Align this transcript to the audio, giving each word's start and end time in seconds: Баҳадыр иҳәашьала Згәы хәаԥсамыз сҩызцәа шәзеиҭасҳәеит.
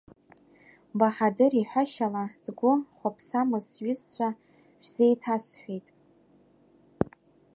Баҳадыр 0.97 1.53
иҳәашьала 1.55 2.23
Згәы 2.43 2.73
хәаԥсамыз 2.97 3.65
сҩызцәа 3.71 4.29
шәзеиҭасҳәеит. 4.83 5.87